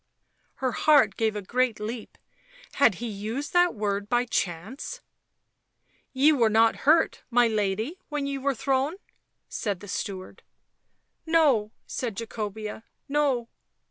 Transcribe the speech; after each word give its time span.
Her 0.55 0.71
heart 0.71 1.15
gave 1.15 1.35
a 1.35 1.43
great 1.43 1.79
leap— 1.79 2.17
had 2.81 2.95
he 2.95 3.05
used 3.07 3.53
that 3.53 3.75
word 3.75 4.09
by 4.09 4.25
chance" 4.25 5.01
Ye 6.11 6.31
were 6.33 6.49
not 6.49 6.75
hurt, 6.87 7.21
my 7.29 7.45
lady, 7.47 7.99
when 8.09 8.25
ye 8.25 8.39
were 8.39 8.55
thrown?" 8.55 8.95
said 9.47 9.79
the 9.79 9.87
steward." 9.87 10.41
No," 11.37 11.71
said 11.85 12.17
Jacobea," 12.17 12.81
no." 13.09 13.49